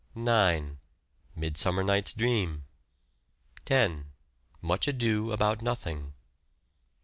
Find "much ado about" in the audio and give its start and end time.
4.59-5.61